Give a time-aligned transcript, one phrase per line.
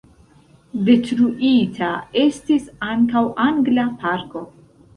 [0.87, 1.91] Detruita
[2.23, 4.47] estis ankaŭ angla parko.